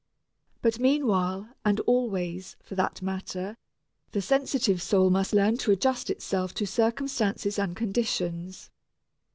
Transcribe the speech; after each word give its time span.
But 0.63 0.79
meanwhile, 0.79 1.47
and 1.63 1.79
always, 1.81 2.55
for 2.63 2.73
that 2.73 3.03
matter, 3.03 3.55
the 4.13 4.21
sensitive 4.23 4.81
soul 4.81 5.11
must 5.11 5.31
learn 5.31 5.57
to 5.57 5.71
adjust 5.71 6.09
itself 6.09 6.55
to 6.55 6.65
circumstances 6.65 7.59
and 7.59 7.75
conditions. 7.75 8.71